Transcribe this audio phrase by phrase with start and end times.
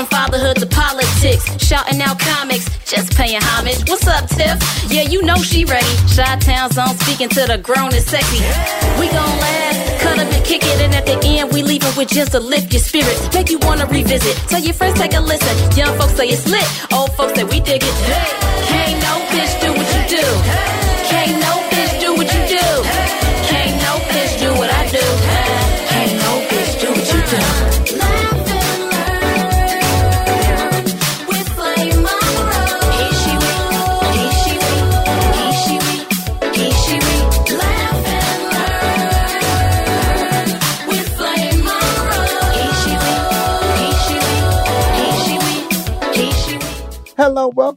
[0.00, 1.44] From fatherhood to politics.
[1.62, 3.88] Shouting out comics, just paying homage.
[3.88, 4.56] What's up, Tiff?
[4.90, 5.94] Yeah, you know she ready.
[6.08, 8.40] Shot Town Zone speaking to the grown and sexy.
[8.98, 10.80] We gon' laugh, cut up and kick it.
[10.80, 13.32] And at the end, we leaving with just to lift your spirits.
[13.34, 14.36] Make you wanna revisit.
[14.48, 15.54] Tell your friends, take a listen.
[15.76, 16.66] Young folks say it's lit.
[16.92, 17.94] Old folks say we dig it.
[18.70, 20.79] Can't no bitch do what you do.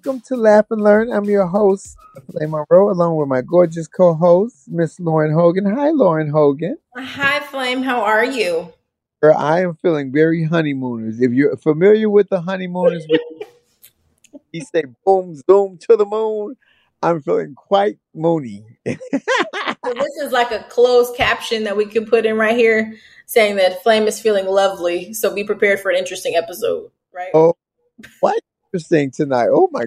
[0.06, 1.14] Welcome to Laugh and Learn.
[1.14, 1.96] I'm your host,
[2.30, 5.66] Flame Monroe, along with my gorgeous co-host, Miss Lauren Hogan.
[5.66, 6.78] Hi, Lauren Hogan.
[6.98, 7.84] Hi, Flame.
[7.84, 8.74] How are you?
[9.24, 11.22] I am feeling very honeymooners.
[11.22, 13.08] If you're familiar with the honeymooners,
[14.52, 16.58] he say boom, zoom to the moon.
[17.02, 18.66] I'm feeling quite moony.
[18.86, 18.96] so
[19.94, 22.94] this is like a closed caption that we can put in right here
[23.26, 25.14] saying that Flame is feeling lovely.
[25.14, 27.32] So be prepared for an interesting episode, right?
[27.34, 27.54] Oh,
[28.20, 28.42] what?
[28.74, 29.50] Interesting tonight.
[29.52, 29.86] Oh my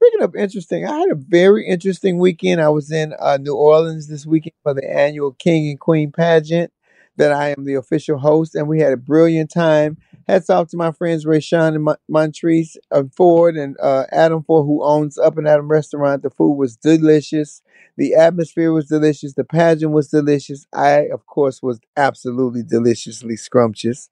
[0.00, 2.60] Bringing up interesting, I had a very interesting weekend.
[2.60, 6.72] I was in uh, New Orleans this weekend for the annual King and Queen pageant.
[7.18, 9.98] that I am the official host, and we had a brilliant time.
[10.26, 14.64] Hats off to my friends Rayshawn and Mon- Montrese uh, Ford and uh, Adam Ford,
[14.66, 16.22] who owns Up and Adam Restaurant.
[16.22, 17.62] The food was delicious.
[17.96, 19.34] The atmosphere was delicious.
[19.34, 20.66] The pageant was delicious.
[20.72, 24.08] I, of course, was absolutely deliciously scrumptious.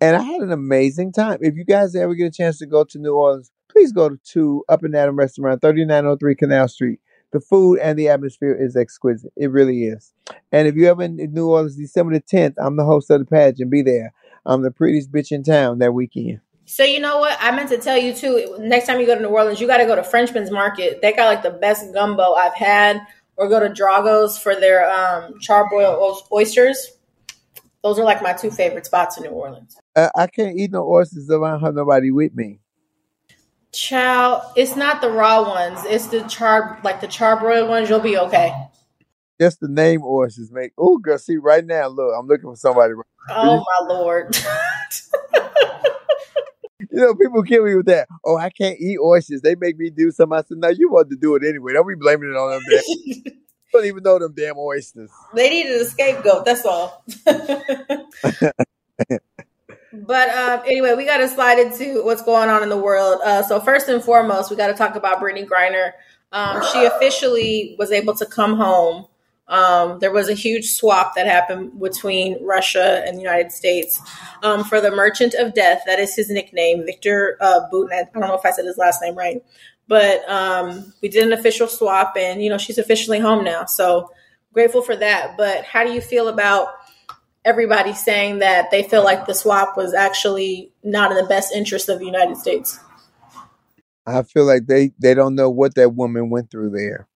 [0.00, 1.38] And I had an amazing time.
[1.40, 4.64] If you guys ever get a chance to go to New Orleans, please go to,
[4.68, 7.00] Up and Adam Restaurant, 3903 Canal Street.
[7.32, 9.32] The food and the atmosphere is exquisite.
[9.36, 10.12] It really is.
[10.52, 13.26] And if you're ever in New Orleans, December the 10th, I'm the host of the
[13.26, 13.70] pageant.
[13.70, 14.12] Be there.
[14.44, 16.40] I'm the prettiest bitch in town that weekend.
[16.66, 17.36] So you know what?
[17.40, 18.56] I meant to tell you too.
[18.60, 21.00] Next time you go to New Orleans, you got to go to Frenchman's Market.
[21.00, 23.00] They got like the best gumbo I've had.
[23.36, 26.92] Or go to Drago's for their um, charboiled oysters.
[27.82, 29.76] Those are like my two favorite spots in New Orleans.
[29.96, 32.60] I can't eat no oysters if I don't have nobody with me.
[33.72, 35.80] Chow, it's not the raw ones.
[35.84, 37.88] It's the char, like the charbroiled ones.
[37.88, 38.52] You'll be okay.
[39.40, 40.72] Just the name oysters make.
[40.78, 41.88] Oh, girl, see right now.
[41.88, 42.94] Look, I'm looking for somebody.
[43.30, 44.36] Oh my lord.
[46.80, 48.08] you know, people kill me with that.
[48.24, 49.42] Oh, I can't eat oysters.
[49.42, 50.38] They make me do something.
[50.38, 51.72] I said, no, you want to do it anyway.
[51.74, 52.62] Don't be blaming it on them.
[52.70, 53.32] Damn.
[53.72, 55.10] don't even know them damn oysters.
[55.34, 56.44] They needed a scapegoat.
[56.44, 57.04] That's all.
[60.04, 63.20] But uh, anyway, we got to slide into what's going on in the world.
[63.24, 65.92] Uh, so first and foremost, we got to talk about Brittney Griner.
[66.32, 69.06] Um, she officially was able to come home.
[69.48, 74.00] Um, there was a huge swap that happened between Russia and the United States
[74.42, 75.82] um, for the Merchant of Death.
[75.86, 77.60] That is his nickname, Victor uh.
[77.70, 79.40] I don't know if I said his last name right,
[79.86, 83.66] but um, we did an official swap, and you know she's officially home now.
[83.66, 84.10] So
[84.52, 85.36] grateful for that.
[85.36, 86.68] But how do you feel about?
[87.46, 91.88] Everybody saying that they feel like the swap was actually not in the best interest
[91.88, 92.78] of the United States.
[94.06, 97.08] I feel like they they don't know what that woman went through there.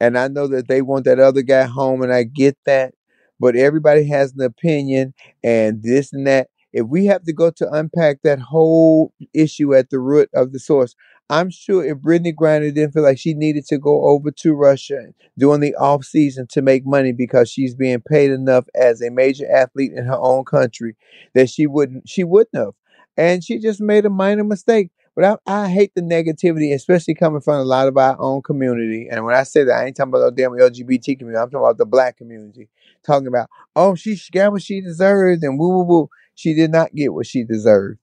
[0.00, 2.94] And I know that they want that other guy home and I get that,
[3.38, 6.48] but everybody has an opinion and this and that.
[6.72, 10.58] If we have to go to unpack that whole issue at the root of the
[10.58, 10.96] source,
[11.30, 15.06] I'm sure if Brittney Griner didn't feel like she needed to go over to Russia
[15.38, 19.50] during the off season to make money because she's being paid enough as a major
[19.50, 20.96] athlete in her own country,
[21.34, 22.74] that she wouldn't she wouldn't have.
[23.16, 24.90] And she just made a minor mistake.
[25.16, 29.08] But I, I hate the negativity, especially coming from a lot of our own community.
[29.10, 31.40] And when I say that, I ain't talking about the damn LGBT community.
[31.40, 32.68] I'm talking about the black community.
[33.06, 36.10] Talking about, oh, she got what she deserved and woo woo woo.
[36.34, 37.98] She did not get what she deserved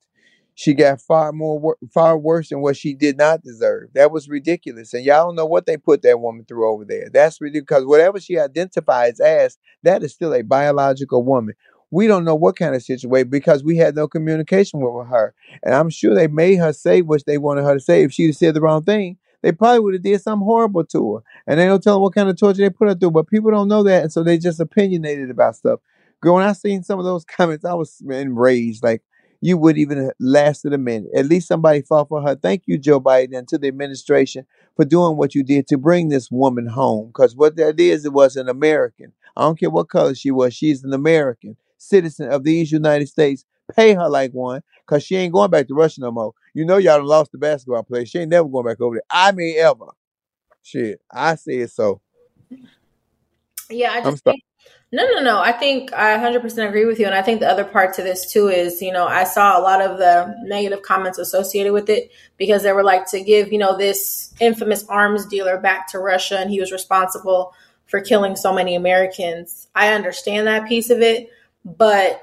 [0.62, 3.90] she got far more far worse than what she did not deserve.
[3.96, 4.94] That was ridiculous.
[4.94, 7.10] And y'all don't know what they put that woman through over there.
[7.12, 11.56] That's ridiculous because whatever she identifies as, that is still a biological woman.
[11.90, 15.34] We don't know what kind of situation because we had no communication with her.
[15.64, 18.04] And I'm sure they made her say what they wanted her to say.
[18.04, 21.22] If she'd said the wrong thing, they probably would have did something horrible to her.
[21.48, 23.12] And they don't tell them what kind of torture they put her through.
[23.12, 25.80] But people don't know that, and so they just opinionated about stuff.
[26.22, 28.84] Girl, when I seen some of those comments, I was enraged.
[28.84, 29.02] Like,
[29.42, 31.10] you would even have lasted a minute.
[31.16, 32.36] At least somebody fought for her.
[32.36, 34.46] Thank you, Joe Biden, and to the administration
[34.76, 37.08] for doing what you did to bring this woman home.
[37.08, 39.12] Because what that is, it was an American.
[39.36, 40.54] I don't care what color she was.
[40.54, 43.44] She's an American citizen of these United States.
[43.76, 46.34] Pay her like one, because she ain't going back to Russia no more.
[46.54, 48.06] You know y'all lost the basketball player.
[48.06, 49.04] She ain't never going back over there.
[49.10, 49.86] I mean ever.
[50.62, 51.02] Shit.
[51.10, 52.02] I say it so.
[53.70, 54.44] Yeah, I just think
[54.94, 55.40] no, no, no.
[55.40, 57.06] I think I 100% agree with you.
[57.06, 59.62] And I think the other part to this too is, you know, I saw a
[59.62, 63.58] lot of the negative comments associated with it because they were like to give, you
[63.58, 67.54] know, this infamous arms dealer back to Russia and he was responsible
[67.86, 69.68] for killing so many Americans.
[69.74, 71.30] I understand that piece of it,
[71.64, 72.22] but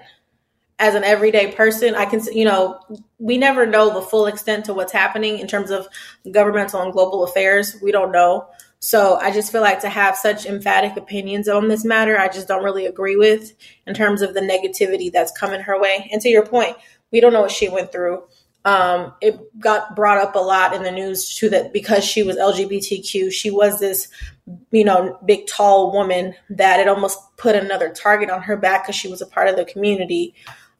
[0.78, 2.80] as an everyday person, I can, you know,
[3.18, 5.88] we never know the full extent to what's happening in terms of
[6.30, 7.76] governmental and global affairs.
[7.82, 8.48] We don't know.
[8.80, 12.46] So I just feel like to have such emphatic opinions on this matter, I just
[12.46, 13.52] don't really agree with
[13.86, 16.08] in terms of the negativity that's coming her way.
[16.12, 16.76] And to your point,
[17.10, 18.22] we don't know what she went through.
[18.64, 22.36] Um, it got brought up a lot in the news too that because she was
[22.36, 24.08] LGBTQ, she was this,
[24.70, 28.96] you know, big tall woman that it almost put another target on her back because
[28.96, 30.34] she was a part of the community.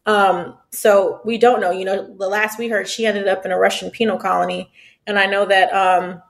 [0.07, 1.71] Um, so we don't know.
[1.71, 4.71] You know, the last we heard, she ended up in a Russian penal colony,
[5.07, 6.23] and I know that um,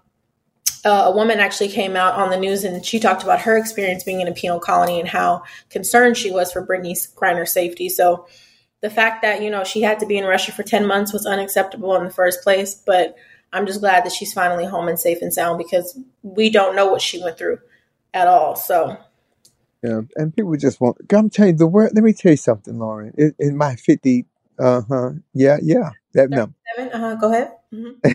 [0.84, 4.04] uh, a woman actually came out on the news and she talked about her experience
[4.04, 7.88] being in a penal colony and how concerned she was for Brittney Griner's safety.
[7.88, 8.26] So
[8.80, 11.26] the fact that you know she had to be in Russia for ten months was
[11.26, 12.74] unacceptable in the first place.
[12.74, 13.16] But
[13.52, 16.86] I'm just glad that she's finally home and safe and sound because we don't know
[16.86, 17.58] what she went through
[18.14, 18.56] at all.
[18.56, 18.96] So.
[19.82, 20.96] Yeah, and people just want.
[21.12, 21.92] I'm telling you the word.
[21.94, 23.14] Let me tell you something, Lauren.
[23.16, 24.26] In, in my 50,
[24.58, 26.54] uh huh, yeah, yeah, that number.
[26.76, 27.14] Uh huh.
[27.14, 27.52] Go ahead.
[27.72, 28.10] Mm-hmm.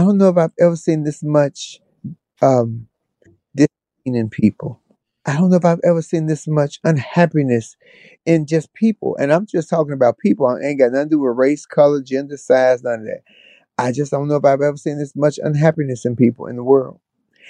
[0.00, 1.78] I don't know if I've ever seen this much
[2.42, 2.88] um
[3.54, 4.80] disdain in people.
[5.26, 7.76] I don't know if I've ever seen this much unhappiness
[8.26, 9.16] in just people.
[9.20, 10.46] And I'm just talking about people.
[10.46, 13.22] I ain't got nothing to do with race, color, gender, size, none of that.
[13.78, 16.64] I just don't know if I've ever seen this much unhappiness in people in the
[16.64, 17.00] world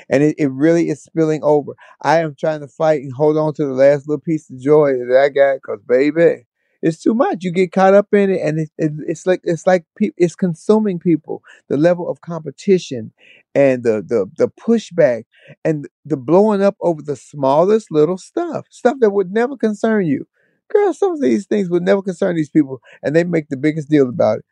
[0.08, 1.72] and it, it really is spilling over.
[2.02, 4.92] I am trying to fight and hold on to the last little piece of joy
[4.94, 6.46] that I got, cause baby,
[6.82, 7.38] it's too much.
[7.44, 10.36] You get caught up in it, and it, it, it's like it's like pe- it's
[10.36, 11.42] consuming people.
[11.68, 13.12] The level of competition
[13.54, 15.24] and the the the pushback
[15.64, 20.26] and the blowing up over the smallest little stuff, stuff that would never concern you.
[20.70, 23.90] Girl, some of these things would never concern these people, and they make the biggest
[23.90, 24.44] deal about it.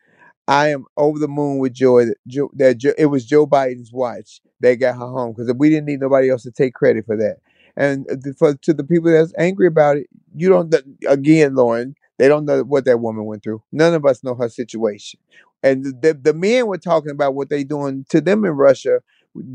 [0.48, 3.92] I am over the moon with joy that, Joe, that Joe, it was Joe Biden's
[3.92, 7.16] watch that got her home because we didn't need nobody else to take credit for
[7.16, 7.38] that.
[7.76, 10.74] And uh, for to the people that's angry about it, you don't.
[11.08, 13.62] Again, Lauren, they don't know what that woman went through.
[13.72, 15.20] None of us know her situation.
[15.62, 19.00] And the the men were talking about what they doing to them in Russia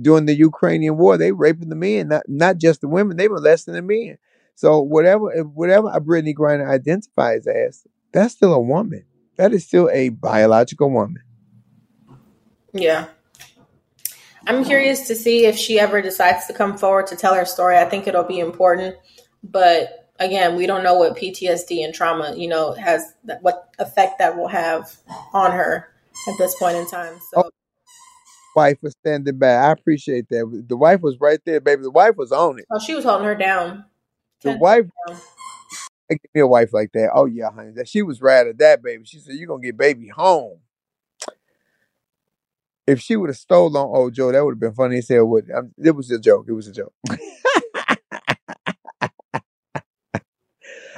[0.02, 1.18] during the Ukrainian war.
[1.18, 3.18] They raping the men, not not just the women.
[3.18, 4.18] They were molesting the men.
[4.56, 9.06] So whatever whatever Brittney Griner identifies as, that's still a woman
[9.38, 11.24] that is still a biological woman.
[12.72, 13.08] Yeah.
[14.46, 17.78] I'm curious to see if she ever decides to come forward to tell her story.
[17.78, 18.96] I think it'll be important,
[19.42, 24.38] but again, we don't know what PTSD and trauma, you know, has what effect that
[24.38, 24.98] will have
[25.34, 25.90] on her
[26.28, 27.20] at this point in time.
[27.32, 27.50] So, oh,
[28.56, 29.48] wife was standing by.
[29.48, 30.66] I appreciate that.
[30.68, 31.84] The wife was right there, baby.
[31.84, 32.66] The wife was on it.
[32.72, 33.86] Oh, she was holding her down.
[34.42, 35.18] The wife, down
[36.10, 37.12] give me a wife like that.
[37.14, 37.72] Oh yeah, honey.
[37.72, 39.04] That she was right at that baby.
[39.06, 40.60] She said, You're gonna get baby home.
[42.86, 45.26] If she would have stolen on old Joe, that would have been funny as hell.
[45.26, 45.50] Would
[45.84, 46.46] it was a joke.
[46.48, 46.94] It was a joke.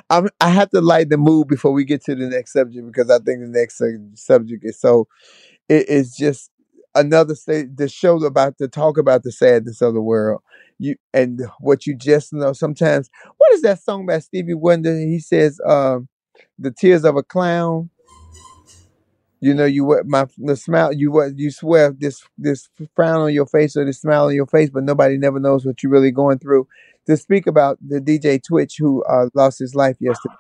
[0.10, 3.10] I'm, I have to light the mood before we get to the next subject because
[3.10, 3.82] I think the next
[4.16, 5.08] subject is so.
[5.70, 6.52] It is just
[6.96, 10.42] another state the show about to talk about the sadness of the world.
[10.80, 14.96] You and what you just know sometimes what is that song by stevie wonder?
[14.98, 16.08] He says um
[16.60, 17.90] the tears of a clown.
[19.42, 23.34] You know you what my the smile you what you swear this this frown on
[23.34, 26.12] your face or this smile on your face but nobody never knows what you're really
[26.12, 26.68] going through
[27.08, 30.36] to speak about the dj twitch who uh, lost his life yesterday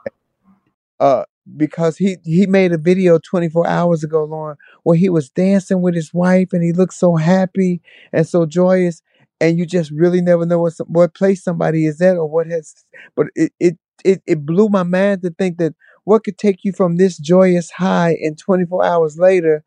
[0.99, 1.23] uh
[1.57, 5.95] because he he made a video 24 hours ago, Lauren, where he was dancing with
[5.95, 7.81] his wife and he looked so happy
[8.13, 9.01] and so joyous.
[9.41, 12.47] And you just really never know what some, what place somebody is at or what
[12.47, 12.75] has.
[13.15, 16.73] But it it it, it blew my mind to think that what could take you
[16.73, 19.63] from this joyous high and 24 hours later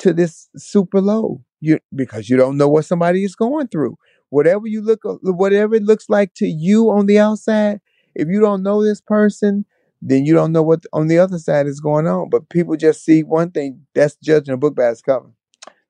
[0.00, 3.96] to this super low you because you don't know what somebody is going through
[4.30, 7.80] whatever you look whatever it looks like to you on the outside
[8.14, 9.64] if you don't know this person
[10.02, 12.30] then you don't know what on the other side is going on.
[12.30, 13.86] But people just see one thing.
[13.94, 15.30] That's judging a book by its cover.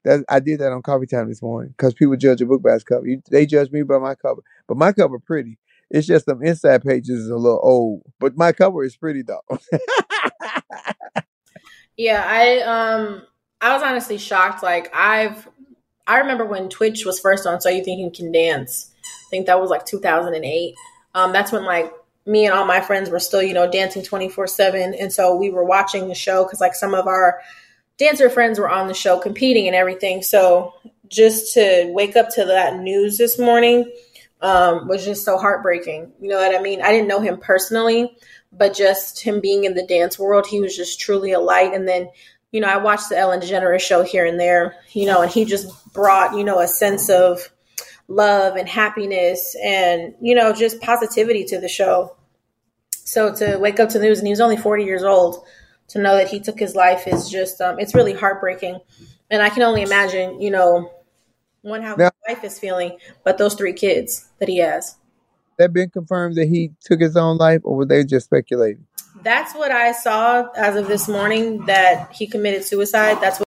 [0.04, 2.74] That I did that on Coffee Time this morning because people judge a book by
[2.74, 3.06] its cover.
[3.06, 5.58] You, they judge me by my cover, but my cover pretty.
[5.90, 9.42] It's just some inside pages is a little old, but my cover is pretty though.
[11.96, 13.22] yeah, I um
[13.60, 14.62] I was honestly shocked.
[14.62, 15.48] Like I've
[16.10, 18.90] I remember when Twitch was first on So You Think You Can Dance.
[19.00, 20.74] I think that was like 2008.
[21.14, 21.92] Um, that's when like
[22.26, 24.92] me and all my friends were still, you know, dancing 24 7.
[24.94, 27.40] And so we were watching the show because, like, some of our
[27.96, 30.20] dancer friends were on the show competing and everything.
[30.22, 30.74] So
[31.06, 33.88] just to wake up to that news this morning
[34.40, 36.10] um, was just so heartbreaking.
[36.20, 36.82] You know what I mean?
[36.82, 38.16] I didn't know him personally,
[38.50, 41.72] but just him being in the dance world, he was just truly a light.
[41.72, 42.08] And then,
[42.52, 45.44] you know, I watched the Ellen DeGeneres show here and there, you know, and he
[45.44, 47.50] just brought, you know, a sense of
[48.10, 52.16] love and happiness and you know just positivity to the show.
[52.90, 55.44] So to wake up to the news and he was only 40 years old
[55.88, 58.80] to know that he took his life is just um, it's really heartbreaking.
[59.30, 60.90] And i can only imagine you know
[61.62, 64.96] one how now, his wife is feeling but those three kids that he has.
[65.58, 68.86] That been confirmed that he took his own life or were they just speculating
[69.22, 73.48] that's what i saw as of this morning that he committed suicide that's what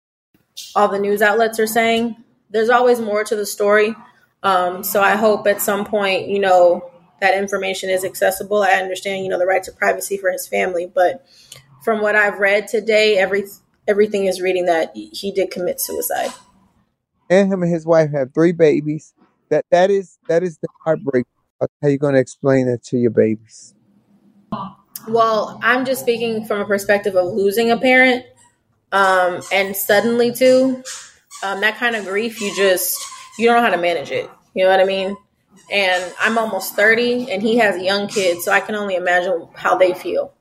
[0.75, 2.15] all the news outlets are saying
[2.49, 3.95] there's always more to the story
[4.43, 8.61] um, so I hope at some point, you know, that information is accessible.
[8.61, 11.25] I understand, you know, the right to privacy for his family, but
[11.83, 13.45] from what I've read today, every
[13.87, 16.31] everything is reading that he did commit suicide.
[17.29, 19.13] And him and his wife have three babies.
[19.49, 21.25] That that is that is the heartbreak.
[21.81, 23.73] How you going to explain that to your babies?
[25.07, 28.25] Well, I'm just speaking from a perspective of losing a parent,
[28.91, 30.83] um, and suddenly too,
[31.43, 32.41] um, that kind of grief.
[32.41, 33.01] You just
[33.39, 34.29] you don't know how to manage it.
[34.53, 35.15] You know what I mean?
[35.71, 39.77] And I'm almost 30 and he has young kids, so I can only imagine how
[39.77, 40.33] they feel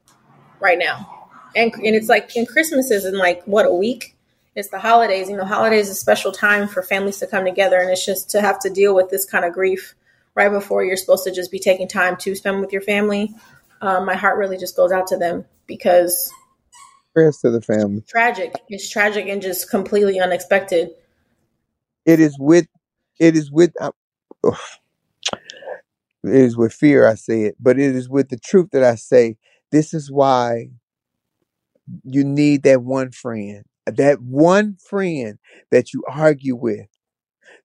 [0.58, 1.28] right now.
[1.54, 4.16] And and it's like and Christmas is in like what a week.
[4.56, 5.30] It's the holidays.
[5.30, 8.30] You know, holidays is a special time for families to come together and it's just
[8.30, 9.94] to have to deal with this kind of grief
[10.34, 13.34] right before you're supposed to just be taking time to spend with your family,
[13.80, 16.32] um, my heart really just goes out to them because
[17.16, 18.02] prayers to the family.
[18.06, 18.54] Tragic.
[18.68, 20.90] It's tragic and just completely unexpected.
[22.04, 22.66] It is with,
[23.18, 23.92] it is with, uh,
[24.44, 24.54] it
[26.22, 29.38] is with fear I say it, but it is with the truth that I say.
[29.72, 30.68] This is why
[32.04, 35.38] you need that one friend, that one friend
[35.70, 36.86] that you argue with,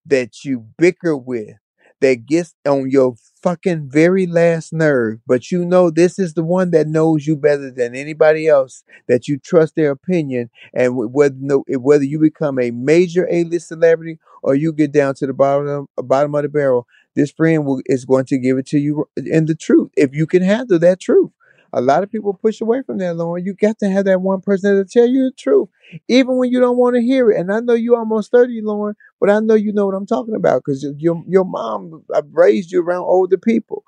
[0.05, 1.55] that you bicker with,
[2.01, 6.71] that gets on your fucking very last nerve, but you know this is the one
[6.71, 11.63] that knows you better than anybody else, that you trust their opinion, and whether no,
[11.69, 15.87] eh, whether you become a major A-list celebrity or you get down to the bottom
[15.97, 19.09] of, bottom of the barrel, this friend will, is going to give it to you
[19.17, 21.31] in the truth if you can handle that truth.
[21.73, 23.45] A lot of people push away from that, Lauren.
[23.45, 25.69] You got to have that one person to tell you the truth,
[26.09, 27.39] even when you don't want to hear it.
[27.39, 30.35] And I know you almost 30, Lauren, but I know you know what I'm talking
[30.35, 33.85] about because your your mom raised you around older people.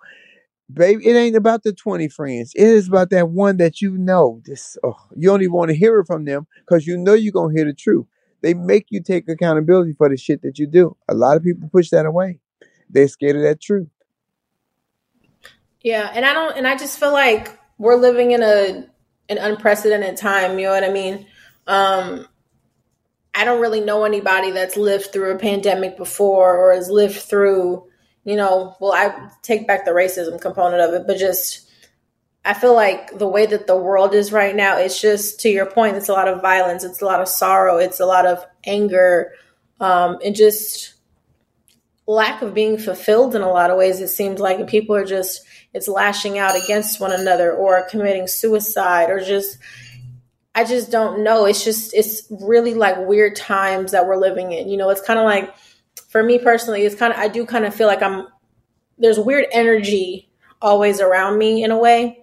[0.71, 2.53] Baby, it ain't about the 20 friends.
[2.55, 4.41] It is about that one that you know.
[4.45, 7.33] This oh, you don't even want to hear it from them because you know you're
[7.33, 8.05] gonna hear the truth.
[8.41, 10.95] They make you take accountability for the shit that you do.
[11.09, 12.39] A lot of people push that away.
[12.89, 13.89] They're scared of that truth.
[15.81, 18.87] Yeah, and I don't and I just feel like we're living in a
[19.29, 21.25] an unprecedented time, you know what I mean?
[21.65, 22.27] Um
[23.33, 27.87] I don't really know anybody that's lived through a pandemic before or has lived through,
[28.23, 31.69] you know, well, I take back the racism component of it, but just
[32.45, 35.65] I feel like the way that the world is right now, it's just to your
[35.65, 38.45] point, it's a lot of violence, it's a lot of sorrow, it's a lot of
[38.65, 39.31] anger,
[39.79, 40.93] um, and just
[42.05, 44.01] lack of being fulfilled in a lot of ways.
[44.01, 45.41] It seems like And people are just
[45.73, 49.57] it's lashing out against one another or committing suicide or just
[50.55, 51.45] I just don't know.
[51.45, 54.69] It's just it's really like weird times that we're living in.
[54.69, 55.53] You know, it's kind of like
[56.09, 58.27] for me personally, it's kind of I do kind of feel like I'm
[58.97, 60.29] there's weird energy
[60.61, 62.19] always around me in a way.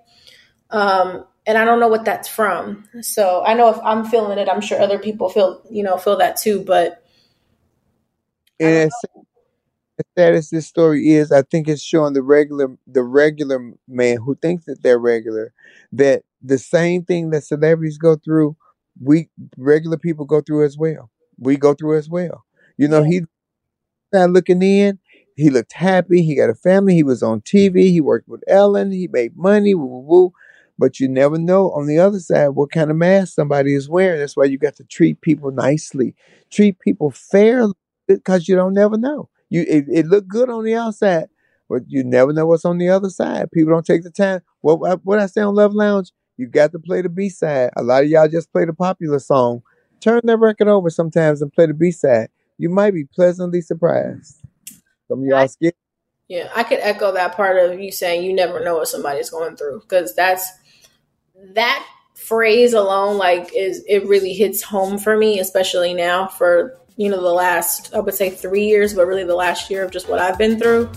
[0.70, 2.88] Um and I don't know what that's from.
[3.00, 6.18] So I know if I'm feeling it, I'm sure other people feel, you know, feel
[6.18, 7.02] that too, but
[8.60, 8.92] and as
[10.18, 14.34] sad as this story is, I think it's showing the regular the regular man who
[14.36, 15.52] thinks that they're regular
[15.92, 18.56] that the same thing that celebrities go through,
[19.02, 21.10] we regular people go through as well.
[21.38, 22.44] We go through as well.
[22.76, 23.22] You know, he
[24.12, 24.98] not looking in.
[25.36, 26.22] He looked happy.
[26.22, 26.94] He got a family.
[26.94, 27.90] He was on TV.
[27.90, 28.92] He worked with Ellen.
[28.92, 29.74] He made money.
[29.74, 30.32] Woo, woo, woo.
[30.78, 34.20] But you never know on the other side what kind of mask somebody is wearing.
[34.20, 36.14] That's why you got to treat people nicely,
[36.50, 37.74] treat people fairly,
[38.08, 39.28] because you don't never know.
[39.50, 41.28] You it, it looked good on the outside,
[41.68, 43.50] but you never know what's on the other side.
[43.52, 44.40] People don't take the time.
[44.60, 47.70] What what I say on Love Lounge, you got to play the B side.
[47.76, 49.62] A lot of y'all just play the popular song.
[50.00, 52.28] Turn that record over sometimes and play the B side.
[52.56, 54.40] You might be pleasantly surprised.
[55.08, 55.74] Some of y'all skip.
[56.28, 59.56] Yeah, I could echo that part of you saying you never know what somebody's going
[59.56, 60.48] through because that's
[61.54, 61.84] that
[62.14, 67.22] phrase alone like is it really hits home for me especially now for you know,
[67.22, 70.18] the last, I would say three years, but really the last year of just what
[70.18, 70.90] I've been through.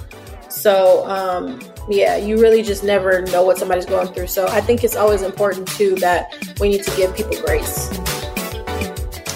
[0.49, 4.27] So, um, yeah, you really just never know what somebody's going through.
[4.27, 7.89] So I think it's always important too that we need to give people grace.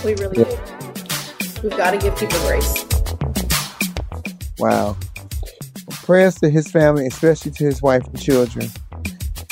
[0.03, 0.57] We really do.
[1.63, 2.85] We've got to give people grace.
[4.59, 4.97] Wow.
[6.03, 8.69] Prayers to his family, especially to his wife and children.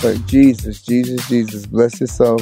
[0.02, 2.42] But Jesus, Jesus, Jesus, bless his soul.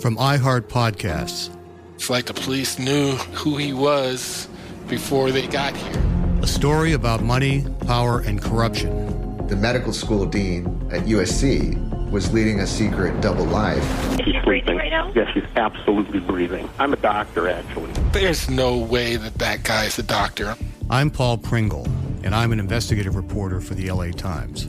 [0.00, 1.54] From iHeart Podcasts.
[1.94, 4.48] It's like the police knew who he was
[4.88, 6.02] before they got here.
[6.42, 9.46] A story about money, power, and corruption.
[9.46, 13.82] The medical school dean at USC was leading a secret double life.
[14.20, 15.10] He's breathing right now?
[15.14, 16.68] Yes, he's absolutely breathing.
[16.78, 17.90] I'm a doctor, actually.
[18.12, 20.56] There's no way that that guy is a doctor.
[20.90, 21.86] I'm Paul Pringle,
[22.22, 24.68] and I'm an investigative reporter for the LA Times.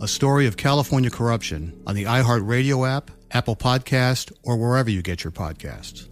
[0.00, 5.22] a story of California corruption on the iHeartRadio app, Apple Podcast, or wherever you get
[5.22, 6.08] your podcasts.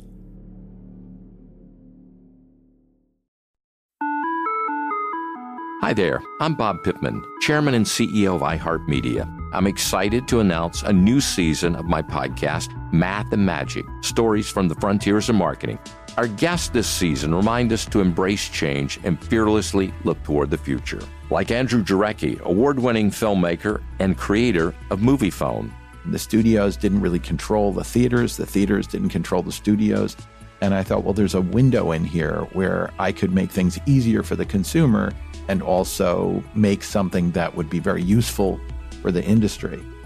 [5.81, 9.27] Hi there, I'm Bob Pittman, Chairman and CEO of iHeartMedia.
[9.55, 14.69] I'm excited to announce a new season of my podcast, Math and Magic Stories from
[14.69, 15.79] the Frontiers of Marketing.
[16.19, 21.01] Our guests this season remind us to embrace change and fearlessly look toward the future.
[21.31, 25.71] Like Andrew Jarecki, award winning filmmaker and creator of Moviefone.
[26.07, 30.17] The studios didn't really control the theaters, the theaters didn't control the studios.
[30.61, 34.25] And I thought, well, there's a window in here where I could make things easier
[34.25, 35.13] for the consumer
[35.47, 38.59] and also make something that would be very useful
[39.03, 39.81] for the industry.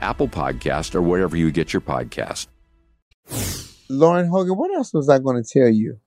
[0.00, 2.46] Apple Podcast, or wherever you get your podcast.
[3.88, 5.98] Lauren Hogan, what else was I going to tell you?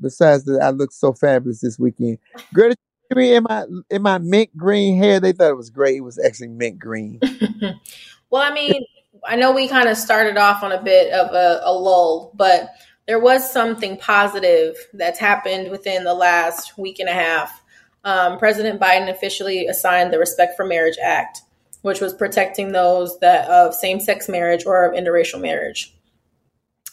[0.00, 2.18] Besides that, I look so fabulous this weekend.
[2.52, 2.76] Greta
[3.10, 5.96] in my in my mint green hair, they thought it was great.
[5.96, 7.20] It was actually mint green.
[8.30, 8.84] well, I mean,
[9.24, 12.70] I know we kind of started off on a bit of a, a lull, but
[13.06, 17.62] there was something positive that's happened within the last week and a half.
[18.04, 21.42] Um, President Biden officially assigned the Respect for Marriage Act,
[21.84, 25.94] which was protecting those that of same-sex marriage or of interracial marriage,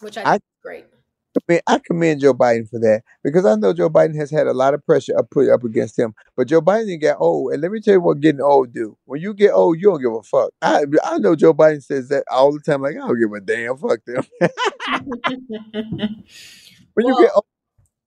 [0.02, 0.86] which I, I think is great.
[1.66, 4.74] I commend Joe Biden for that because I know Joe Biden has had a lot
[4.74, 6.14] of pressure up put up against him.
[6.36, 8.98] But Joe Biden didn't get old, and let me tell you what getting old do.
[9.06, 10.52] When you get old, you don't give a fuck.
[10.62, 12.82] I I know Joe Biden says that all the time.
[12.82, 13.78] Like I don't give a damn.
[13.78, 14.26] Fuck them.
[16.96, 17.46] when you get old,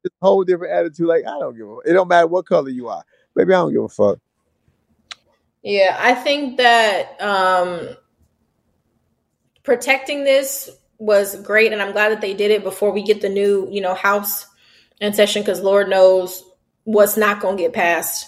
[0.04, 1.06] it's a whole different attitude.
[1.06, 1.78] Like I don't give a.
[1.86, 3.02] It don't matter what color you are.
[3.34, 4.18] Maybe I don't give a fuck.
[5.64, 7.88] Yeah, I think that um,
[9.62, 13.30] protecting this was great, and I'm glad that they did it before we get the
[13.30, 14.46] new, you know, House
[15.00, 16.44] in session because Lord knows
[16.84, 18.26] what's not going to get passed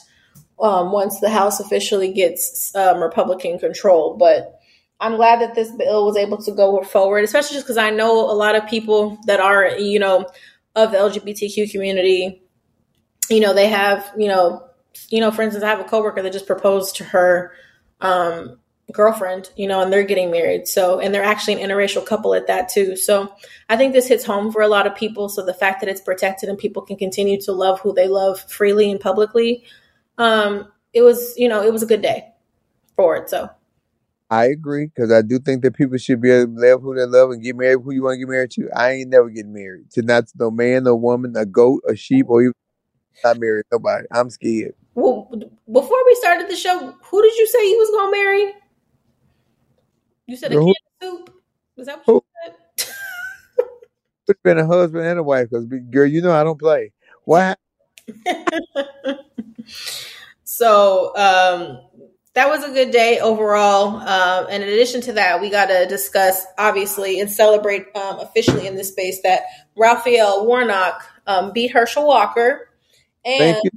[0.59, 4.17] um, once the House officially gets um, Republican control.
[4.17, 4.59] But
[4.99, 8.31] I'm glad that this bill was able to go forward, especially just because I know
[8.31, 10.27] a lot of people that are, you know,
[10.75, 12.43] of the LGBTQ community.
[13.29, 14.67] You know, they have, you know,
[15.11, 17.53] you know, for instance, I have a coworker that just proposed to her
[18.01, 18.59] um,
[18.93, 20.69] girlfriend, you know, and they're getting married.
[20.69, 22.97] So, and they're actually an interracial couple at that too.
[22.97, 23.33] So,
[23.69, 25.29] I think this hits home for a lot of people.
[25.29, 28.41] So, the fact that it's protected and people can continue to love who they love
[28.41, 29.65] freely and publicly,
[30.19, 32.29] um, it was, you know, it was a good day
[32.97, 33.29] for it.
[33.29, 33.51] So,
[34.29, 37.07] I agree because I do think that people should be able to love who they
[37.07, 38.69] love and get married who you want to get married to.
[38.75, 42.27] I ain't never getting married to not no man, no woman, a goat, a sheep,
[42.29, 42.53] or even
[43.23, 44.07] not married nobody.
[44.11, 44.75] I'm scared.
[44.97, 45.31] Well,
[45.71, 48.53] before we started the show, who did you say you was gonna marry?
[50.27, 51.31] You said a can of soup.
[51.77, 52.89] Was that what you said?
[54.27, 56.93] would have been a husband and a wife because, girl, you know I don't play.
[57.25, 57.59] What?
[60.57, 61.81] So um,
[62.33, 63.97] that was a good day overall.
[63.97, 68.67] Um, and in addition to that, we got to discuss, obviously, and celebrate um, officially
[68.67, 69.43] in this space that
[69.77, 72.71] Raphael Warnock um, beat Herschel Walker
[73.23, 73.71] and Thank you.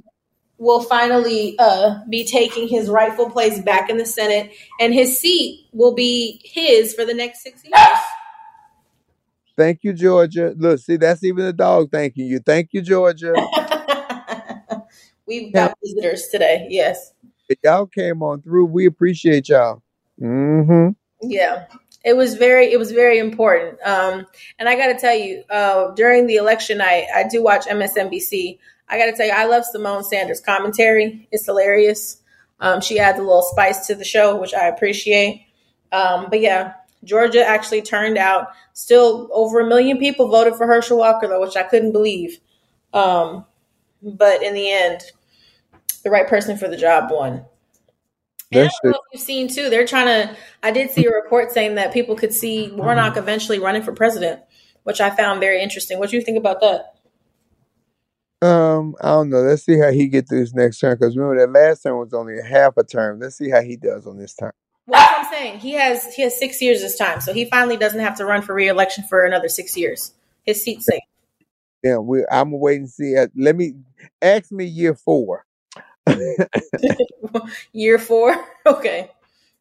[0.60, 5.66] Will finally uh, be taking his rightful place back in the Senate, and his seat
[5.72, 7.98] will be his for the next six years.
[9.56, 10.54] Thank you, Georgia.
[10.56, 12.38] Look, see, that's even the dog thanking you.
[12.40, 13.34] Thank you, Georgia.
[15.26, 16.66] We've Yeah, got visitors today.
[16.70, 17.14] Yes.
[17.64, 18.66] y'all came on through.
[18.66, 19.82] We appreciate y'all.
[20.20, 20.90] Mm-hmm.
[21.30, 21.66] Yeah.
[22.04, 23.78] It was very it was very important.
[23.84, 24.26] Um
[24.58, 28.58] and I got to tell you, uh during the election night, I do watch MSNBC.
[28.90, 31.28] I got to tell you I love Symone Sanders commentary.
[31.30, 32.18] It's hilarious.
[32.58, 35.46] Um she adds a little spice to the show, which I appreciate.
[35.92, 36.74] Um but yeah,
[37.04, 41.56] Georgia actually turned out still over a million people voted for Herschel Walker though, which
[41.56, 42.38] I couldn't believe.
[42.92, 43.46] Um
[44.02, 45.02] but in the end,
[46.02, 47.44] the right person for the job won.
[48.52, 49.70] And I That don't know if you've seen too.
[49.70, 50.36] They're trying to.
[50.62, 54.40] I did see a report saying that people could see Warnock eventually running for president,
[54.82, 55.98] which I found very interesting.
[55.98, 56.94] What do you think about that?
[58.42, 59.42] Um, I don't know.
[59.42, 60.96] Let's see how he get through his next term.
[60.98, 63.20] Because remember that last term was only a half a term.
[63.20, 64.52] Let's see how he does on this term.
[64.86, 65.58] Well, that's what I'm saying.
[65.60, 68.42] He has he has six years this time, so he finally doesn't have to run
[68.42, 70.14] for reelection for another six years.
[70.44, 71.02] His seat's safe.
[71.82, 72.24] Yeah, we.
[72.30, 73.16] I'm gonna wait and see.
[73.16, 73.74] Uh, Let me
[74.22, 75.44] ask me year four.
[77.72, 78.34] Year four.
[78.66, 79.10] Okay.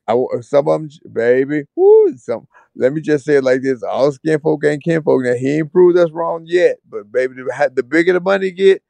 [0.10, 1.64] I, some of them, baby.
[1.76, 2.48] Woo, some.
[2.76, 5.24] Let me just say it like this: all skin folk ain't kin folk.
[5.24, 8.82] Now he ain't proved us wrong yet, but baby, the, the bigger the money get,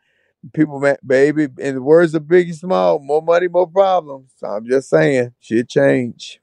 [0.54, 1.48] people, man, baby.
[1.58, 4.32] In the words of Biggie Small, more money, more problems.
[4.38, 6.40] So I'm just saying, shit change.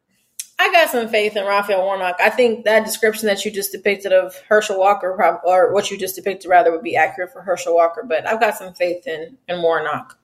[0.59, 2.17] I got some faith in Raphael Warnock.
[2.19, 5.11] I think that description that you just depicted of Herschel Walker,
[5.45, 8.05] or what you just depicted rather, would be accurate for Herschel Walker.
[8.07, 10.19] But I've got some faith in in Warnock.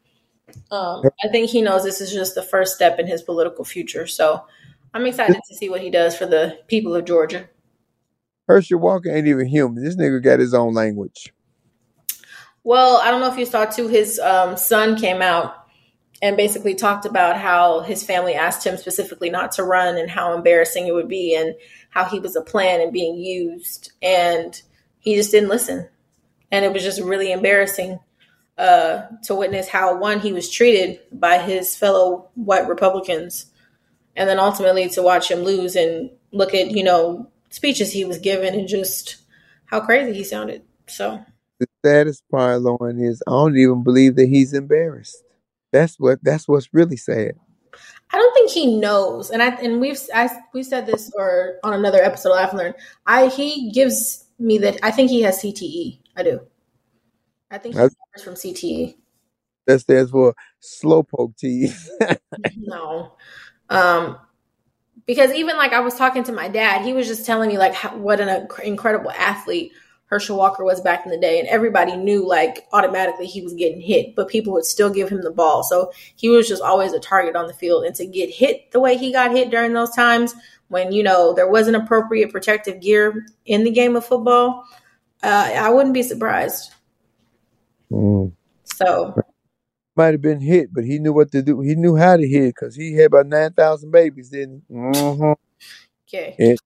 [0.70, 4.06] Um, I think he knows this is just the first step in his political future.
[4.06, 4.44] So
[4.94, 7.48] I'm excited to see what he does for the people of Georgia.
[8.48, 9.82] Herschel Walker ain't even human.
[9.82, 11.32] This nigga got his own language.
[12.64, 13.88] Well, I don't know if you saw too.
[13.88, 15.62] His um, son came out
[16.22, 20.34] and basically talked about how his family asked him specifically not to run and how
[20.34, 21.54] embarrassing it would be and
[21.90, 24.62] how he was a plan and being used and
[25.00, 25.88] he just didn't listen
[26.52, 27.98] and it was just really embarrassing
[28.58, 33.46] uh, to witness how one he was treated by his fellow white republicans
[34.14, 38.18] and then ultimately to watch him lose and look at you know speeches he was
[38.18, 39.16] given and just
[39.66, 41.24] how crazy he sounded so
[41.58, 45.22] The saddest part, Lauren, is I don't even believe that he's embarrassed.
[45.72, 46.18] That's what.
[46.22, 47.32] That's what's really sad.
[48.12, 51.72] I don't think he knows, and I and we've I we said this or on
[51.72, 52.32] another episode.
[52.32, 52.74] I've learned
[53.06, 56.00] I he gives me that I think he has CTE.
[56.16, 56.40] I do.
[57.50, 58.34] I think suffers from.
[58.34, 58.96] CTE.
[59.66, 61.88] that stands for slowpoke teeth.
[62.56, 63.12] No,
[63.68, 64.18] um,
[65.06, 67.74] because even like I was talking to my dad, he was just telling me like
[67.74, 69.72] how, what an incredible athlete
[70.12, 73.80] Herschel Walker was back in the day, and everybody knew like automatically he was getting
[73.80, 75.62] hit, but people would still give him the ball.
[75.62, 78.80] So he was just always a target on the field, and to get hit the
[78.80, 80.34] way he got hit during those times
[80.68, 84.64] when you know there wasn't appropriate protective gear in the game of football,
[85.22, 86.72] uh, I wouldn't be surprised.
[87.92, 88.32] Mm.
[88.64, 89.14] So
[89.94, 91.60] Might have been hit, but he knew what to do.
[91.60, 94.74] He knew how to hit because he had about nine thousand babies, didn't he?
[94.74, 95.32] hmm
[96.08, 96.58] okay, And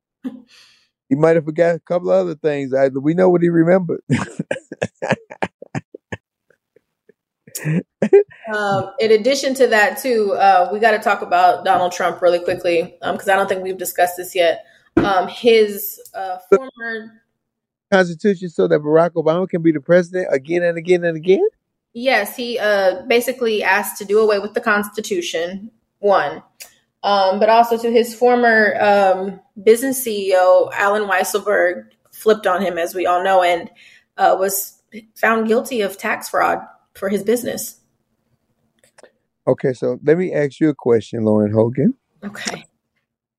[1.08, 2.72] he might have forgot a couple of other things.
[2.72, 4.00] I, we know what he remembered.
[8.54, 12.40] um, in addition to that, too, uh, we got to talk about Donald Trump really
[12.40, 14.64] quickly because um, I don't think we've discussed this yet.
[14.96, 17.22] Um, his uh, former
[17.90, 21.46] Constitution so that Barack Obama can be the president again and again and again.
[21.92, 25.70] Yes, he uh, basically asked to do away with the Constitution.
[25.98, 26.42] One,
[27.02, 32.94] um, but also to his former um, business CEO, Allen Weisselberg, flipped on him, as
[32.94, 33.70] we all know, and
[34.18, 34.82] uh, was
[35.14, 36.58] found guilty of tax fraud
[36.94, 37.80] for his business.
[39.46, 41.94] Okay, so let me ask you a question, Lauren Hogan.
[42.24, 42.64] Okay.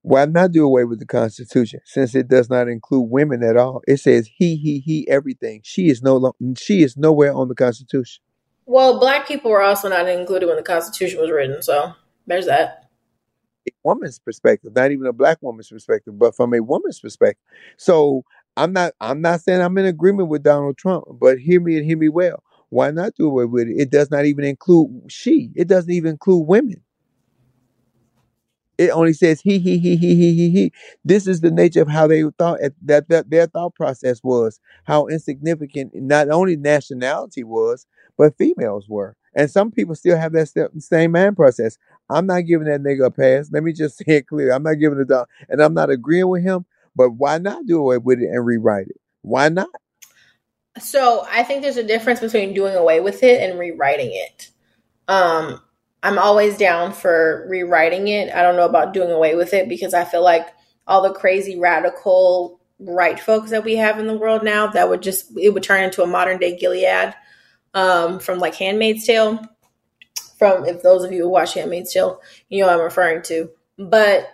[0.07, 3.81] Why not do away with the Constitution since it does not include women at all?
[3.89, 5.59] It says he, he, he, everything.
[5.65, 8.23] She is no lo- she is nowhere on the Constitution.
[8.65, 11.91] Well, black people were also not included when the Constitution was written, so
[12.25, 12.85] there's that.
[13.67, 17.43] A woman's perspective, not even a black woman's perspective, but from a woman's perspective.
[17.75, 18.23] So
[18.55, 21.85] I'm not I'm not saying I'm in agreement with Donald Trump, but hear me and
[21.85, 22.41] hear me well.
[22.69, 23.75] Why not do away with it?
[23.77, 25.51] It does not even include she.
[25.53, 26.81] It doesn't even include women.
[28.77, 30.73] It only says he, he, he, he, he, he, he.
[31.03, 35.07] This is the nature of how they thought that, that their thought process was, how
[35.07, 37.87] insignificant not only nationality was,
[38.17, 39.15] but females were.
[39.33, 41.77] And some people still have that same man process.
[42.09, 43.49] I'm not giving that nigga a pass.
[43.51, 44.51] Let me just say it clear.
[44.51, 46.65] I'm not giving it down, and I'm not agreeing with him.
[46.95, 48.99] But why not do away with it and rewrite it?
[49.21, 49.69] Why not?
[50.79, 54.49] So I think there's a difference between doing away with it and rewriting it.
[55.07, 55.61] Um,
[56.07, 58.33] I'm always down for rewriting it.
[58.33, 60.47] I don't know about doing away with it because I feel like
[60.87, 65.01] all the crazy radical right folks that we have in the world now that would
[65.01, 67.13] just it would turn into a modern day Gilead
[67.73, 69.45] um, from like Handmaid's Tale.
[70.39, 73.49] From if those of you who watch Handmaid's Tale, you know I'm referring to.
[73.77, 74.29] But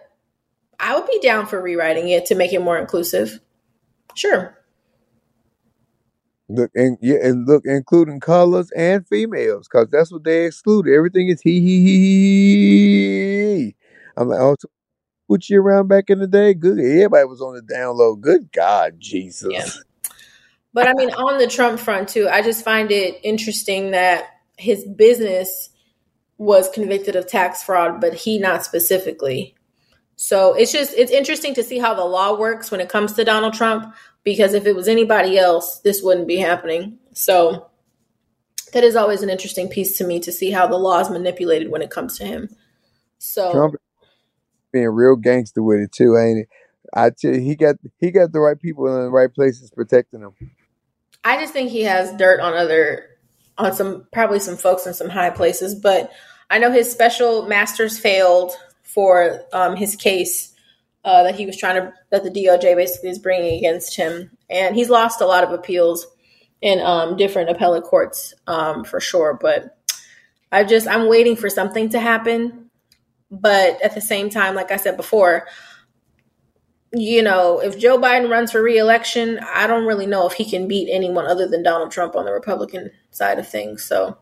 [0.80, 3.40] I would be down for rewriting it to make it more inclusive.
[4.14, 4.56] Sure.
[6.50, 10.94] Look and yeah, and look, including colors and females, because that's what they excluded.
[10.94, 13.76] Everything is he he he he.
[14.18, 14.56] I'm like, oh,
[15.30, 16.54] put you around back in the day.
[16.54, 18.22] Good, everybody was on the download.
[18.22, 19.52] Good God, Jesus.
[19.52, 19.66] Yeah.
[20.74, 24.26] But I mean, on the Trump front too, I just find it interesting that
[24.58, 25.70] his business
[26.38, 29.56] was convicted of tax fraud, but he not specifically.
[30.16, 33.26] So it's just it's interesting to see how the law works when it comes to
[33.26, 37.00] Donald Trump because if it was anybody else, this wouldn't be happening.
[37.14, 37.70] So
[38.74, 41.70] that is always an interesting piece to me to see how the law is manipulated
[41.70, 42.50] when it comes to him.
[43.20, 43.76] So Trump
[44.72, 46.50] being real gangster with it too, ain't it?
[46.94, 50.22] I tell you, he got he got the right people in the right places protecting
[50.22, 50.34] him.
[51.24, 53.10] I just think he has dirt on other
[53.58, 56.12] on some probably some folks in some high places, but
[56.50, 58.52] I know his special masters failed
[58.94, 60.54] for um, his case
[61.06, 64.76] uh, that he was trying to that the DOJ basically is bringing against him, and
[64.76, 66.08] he's lost a lot of appeals
[66.62, 69.38] in um, different appellate courts um, for sure.
[69.40, 69.78] But
[70.52, 72.70] I just I'm waiting for something to happen,
[73.30, 75.48] but at the same time, like I said before,
[76.94, 80.68] you know, if Joe Biden runs for reelection, I don't really know if he can
[80.68, 83.84] beat anyone other than Donald Trump on the Republican side of things.
[83.84, 84.18] So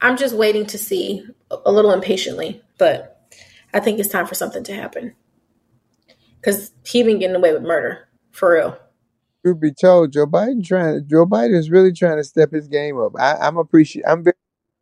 [0.00, 3.17] I'm just waiting to see a little impatiently, but
[3.72, 5.14] I think it's time for something to happen.
[6.40, 8.78] Because he been getting away with murder, for real.
[9.44, 11.06] Truth be told, Joe Biden trying.
[11.08, 13.12] Joe Biden is really trying to step his game up.
[13.18, 14.04] I, I'm appreciate.
[14.06, 14.34] I'm very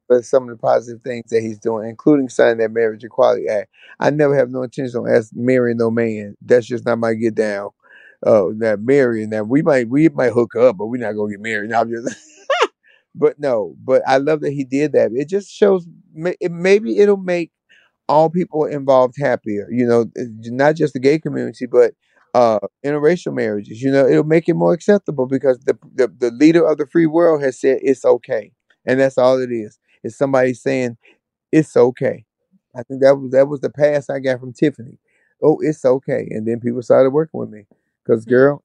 [0.06, 3.70] for some of the positive things that he's doing, including signing that Marriage Equality Act.
[3.98, 6.36] I never have no intention on as marrying no man.
[6.40, 7.70] That's just not my get down.
[8.24, 11.40] Uh, that marrying that we might we might hook up, but we're not gonna get
[11.40, 11.72] married.
[11.72, 12.16] I'm just.
[13.14, 15.10] but no, but I love that he did that.
[15.14, 15.86] It just shows.
[16.14, 17.52] Maybe it'll make
[18.08, 19.68] all people involved happier.
[19.70, 21.94] You know, eh, not just the gay community, but
[22.34, 23.82] uh, interracial marriages.
[23.82, 27.06] You know, it'll make it more acceptable because the, the the leader of the free
[27.06, 28.52] world has said it's okay,
[28.84, 29.78] and that's all it is.
[30.02, 30.96] It's somebody saying
[31.50, 32.24] it's okay.
[32.74, 34.98] I think that was that was the pass I got from Tiffany.
[35.42, 37.66] Oh, it's okay, and then people started working with me
[38.04, 38.30] because mm-hmm.
[38.30, 38.62] girl,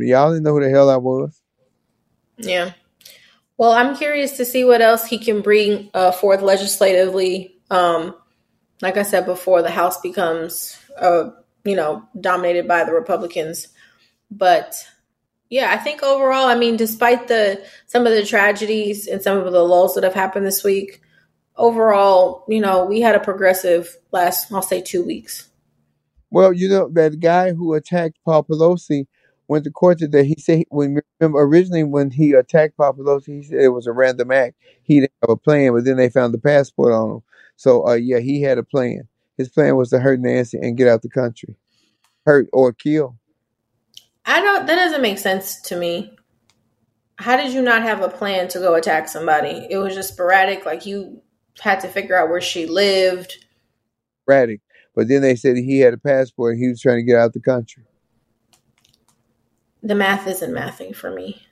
[0.00, 1.40] y'all didn't know who the hell I was.
[2.38, 2.72] Yeah.
[3.58, 7.56] Well, I'm curious to see what else he can bring uh, forth legislatively.
[7.70, 8.14] Um,
[8.82, 11.30] like I said before, the House becomes, uh,
[11.64, 13.68] you know, dominated by the Republicans.
[14.30, 14.74] But
[15.48, 19.52] yeah, I think overall, I mean, despite the some of the tragedies and some of
[19.52, 21.00] the lulls that have happened this week,
[21.56, 25.48] overall, you know, we had a progressive last, I'll say, two weeks.
[26.30, 29.06] Well, you know, that guy who attacked Paul Pelosi
[29.48, 30.24] went to court today.
[30.24, 33.92] He said when remember originally when he attacked Paul Pelosi, he said it was a
[33.92, 34.56] random act.
[34.82, 37.22] He didn't have a plan, but then they found the passport on him.
[37.56, 39.08] So uh, yeah, he had a plan.
[39.36, 41.56] His plan was to hurt Nancy and get out the country,
[42.24, 43.18] hurt or kill.
[44.24, 44.66] I don't.
[44.66, 46.16] That doesn't make sense to me.
[47.18, 49.66] how did you not have a plan to go attack somebody?
[49.70, 50.66] It was just sporadic.
[50.66, 51.22] Like you
[51.60, 53.44] had to figure out where she lived.
[54.22, 54.60] Sporadic.
[54.94, 57.34] But then they said he had a passport and he was trying to get out
[57.34, 57.84] the country.
[59.86, 61.42] The math isn't mathing for me.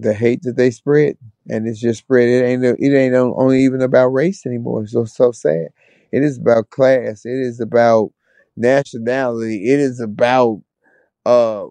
[0.00, 2.28] The hate that they spread, and it's just spread.
[2.28, 2.64] It ain't.
[2.64, 4.84] It ain't only even about race anymore.
[4.84, 5.68] It's so so sad.
[6.12, 7.26] It is about class.
[7.26, 8.12] It is about
[8.56, 9.70] nationality.
[9.72, 10.62] It is about
[11.26, 11.66] uh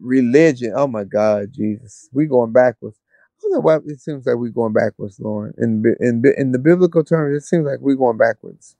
[0.00, 0.72] religion.
[0.76, 2.98] Oh my God, Jesus, we going backwards.
[3.38, 5.54] I don't know why it seems like we're going backwards, Lauren.
[5.58, 8.76] In in in the biblical terms, it seems like we're going backwards.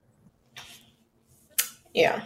[1.95, 2.25] Yeah.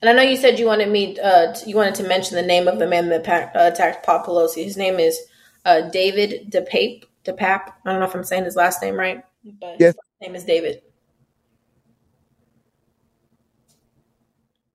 [0.00, 2.68] And I know you said you wanted me, uh, you wanted to mention the name
[2.68, 4.62] of the man that uh, attacked Paul Pelosi.
[4.62, 5.18] His name is
[5.64, 7.04] uh, David DePape.
[7.24, 7.72] DePape.
[7.84, 9.22] I don't know if I'm saying his last name right,
[9.60, 9.94] but yes.
[9.94, 10.82] his name is David.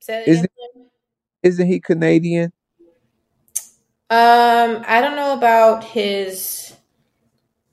[0.06, 0.52] Isn't,
[1.44, 2.52] isn't he Canadian?
[4.10, 6.76] Um, I don't know about his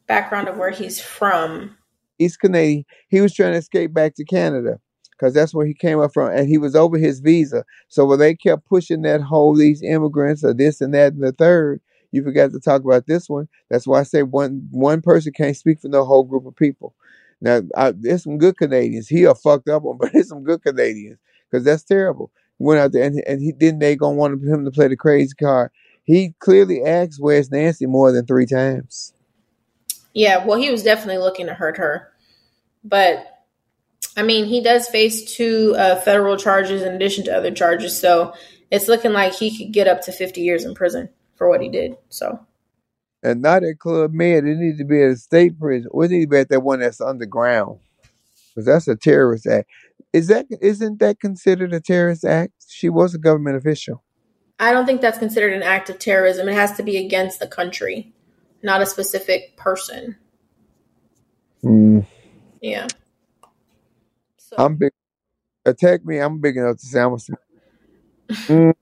[0.06, 1.76] background of where he's from.
[2.18, 2.84] He's Canadian.
[3.08, 4.78] He was trying to escape back to Canada
[5.20, 7.64] because that's where he came up from, and he was over his visa.
[7.88, 11.32] So when they kept pushing that whole these immigrants or this and that and the
[11.32, 13.46] third, you forgot to talk about this one.
[13.68, 16.94] That's why I say one one person can't speak for no whole group of people.
[17.42, 19.08] Now, I, there's some good Canadians.
[19.08, 21.18] He a fucked up one, but there's some good Canadians
[21.50, 22.30] because that's terrible.
[22.58, 25.34] Went out there and, and he didn't they gonna want him to play the crazy
[25.38, 25.70] card.
[26.04, 29.12] He clearly asked where's Nancy more than three times.
[30.14, 32.10] Yeah, well, he was definitely looking to hurt her,
[32.82, 33.39] but
[34.16, 38.34] I mean, he does face two uh, federal charges in addition to other charges, so
[38.70, 41.68] it's looking like he could get up to 50 years in prison for what he
[41.68, 41.96] did.
[42.08, 42.38] So,
[43.22, 44.44] and not at Club Med.
[44.44, 45.88] It needs to be at a state prison.
[45.92, 47.78] Or it needs to be at that one that's underground,
[48.48, 49.68] because that's a terrorist act.
[50.12, 52.52] Is that isn't that considered a terrorist act?
[52.68, 54.02] She was a government official.
[54.58, 56.48] I don't think that's considered an act of terrorism.
[56.48, 58.12] It has to be against the country,
[58.62, 60.16] not a specific person.
[61.64, 62.06] Mm.
[62.60, 62.86] Yeah.
[64.50, 64.56] So.
[64.58, 64.90] I'm big.
[65.64, 66.18] Attack me.
[66.18, 67.18] I'm big enough to say I'm a.
[68.46, 68.74] Mm.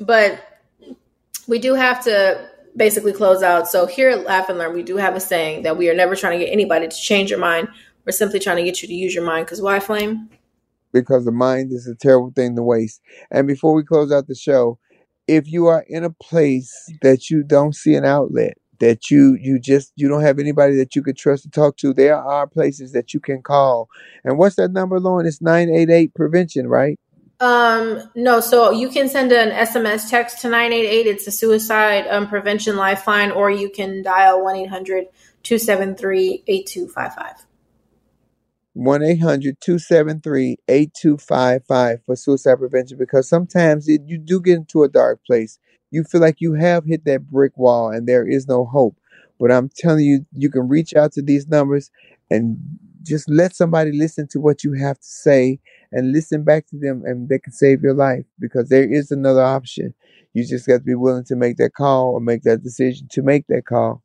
[0.00, 0.64] but
[1.46, 3.68] we do have to basically close out.
[3.68, 6.16] So here at Laugh and Learn, we do have a saying that we are never
[6.16, 7.68] trying to get anybody to change your mind.
[8.04, 9.46] We're simply trying to get you to use your mind.
[9.46, 10.28] Because why, Flame?
[10.92, 13.00] Because the mind is a terrible thing to waste.
[13.30, 14.78] And before we close out the show,
[15.28, 16.72] if you are in a place
[17.02, 20.94] that you don't see an outlet, that you you just you don't have anybody that
[20.94, 23.88] you could trust to talk to, there are places that you can call.
[24.24, 25.26] And what's that number, Lauren?
[25.26, 26.98] It's nine eight eight prevention, right?
[27.40, 31.06] Um, no, so you can send an SMS text to 988.
[31.06, 35.06] It's a suicide um, prevention lifeline, or you can dial 1 800
[35.44, 37.46] 273 8255.
[38.74, 44.88] 1 800 273 8255 for suicide prevention because sometimes it, you do get into a
[44.88, 45.58] dark place.
[45.90, 48.96] You feel like you have hit that brick wall and there is no hope.
[49.40, 51.90] But I'm telling you, you can reach out to these numbers
[52.30, 52.58] and
[53.02, 55.60] just let somebody listen to what you have to say
[55.92, 59.42] and listen back to them and they can save your life because there is another
[59.42, 59.94] option.
[60.34, 63.22] You just got to be willing to make that call or make that decision to
[63.22, 64.02] make that call.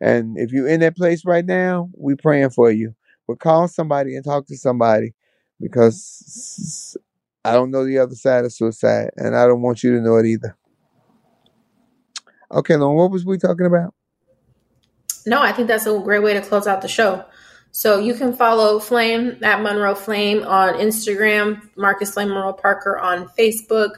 [0.00, 2.94] And if you're in that place right now, we're praying for you.
[3.28, 5.14] But call somebody and talk to somebody
[5.60, 6.96] because
[7.44, 10.16] I don't know the other side of suicide and I don't want you to know
[10.16, 10.56] it either.
[12.52, 13.94] Okay, Lauren, what was we talking about?
[15.26, 17.24] No, I think that's a great way to close out the show.
[17.72, 23.28] So you can follow Flame at Monroe Flame on Instagram, Marcus Flame Monroe Parker on
[23.38, 23.90] Facebook,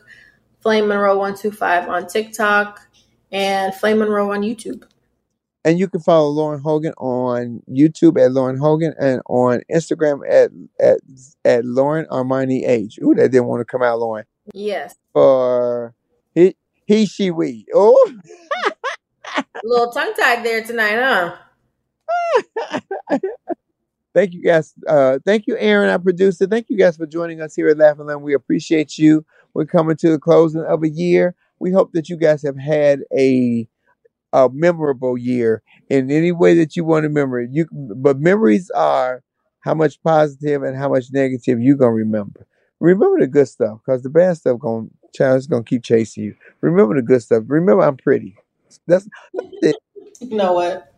[0.61, 2.86] Flame Monroe 125 on TikTok,
[3.30, 4.84] and Flame Monroe on YouTube.
[5.64, 10.50] And you can follow Lauren Hogan on YouTube at Lauren Hogan and on Instagram at
[10.80, 10.98] at
[11.44, 12.98] at Lauren Armani H.
[13.00, 14.24] Ooh, that didn't want to come out, Lauren.
[14.53, 14.96] Yes.
[15.12, 15.94] For
[16.93, 17.66] he she we.
[17.74, 18.12] Oh.
[19.36, 21.36] A little tongue tied there tonight, huh?
[24.14, 24.74] thank you guys.
[24.86, 26.47] Uh, thank you, Aaron, our producer.
[26.47, 28.22] Thank you guys for joining us here at Laugh and Learn.
[28.22, 29.24] We appreciate you.
[29.55, 31.34] We're coming to the closing of a year.
[31.59, 33.66] We hope that you guys have had a
[34.34, 37.51] a memorable year in any way that you want to remember it.
[37.53, 39.22] You, but memories are
[39.61, 42.47] how much positive and how much negative you gonna remember.
[42.80, 44.59] Remember the good stuff, because the bad stuff
[45.19, 46.37] going child's gonna keep chasing you.
[46.61, 47.45] Remember the good stuff.
[47.47, 48.37] Remember I'm pretty.
[48.87, 49.77] That's, that's it.
[50.21, 50.93] You know what?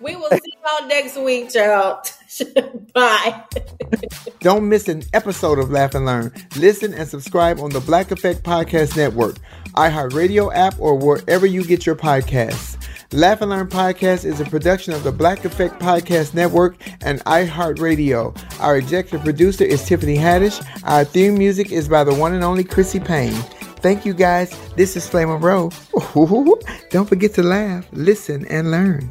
[0.00, 2.12] We will see y'all next week, child.
[2.94, 3.44] Bye.
[4.40, 6.32] Don't miss an episode of Laugh and Learn.
[6.56, 9.36] Listen and subscribe on the Black Effect Podcast Network,
[9.74, 12.76] iHeartRadio app, or wherever you get your podcasts.
[13.12, 18.36] Laugh and Learn Podcast is a production of the Black Effect Podcast Network and iHeartRadio.
[18.60, 20.62] Our executive producer is Tiffany Haddish.
[20.84, 23.32] Our theme music is by the one and only Chrissy Payne.
[23.80, 24.54] Thank you guys.
[24.76, 25.70] This is Flame Row.
[26.90, 29.10] Don't forget to laugh, listen, and learn.